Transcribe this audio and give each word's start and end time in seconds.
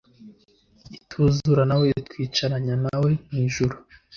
ituzurana 0.97 1.67
na 1.69 1.75
we, 1.81 1.85
itwicaranya 2.01 2.75
na 2.83 2.95
we 3.03 3.11
mu 3.31 3.37
ijuru 3.47 3.75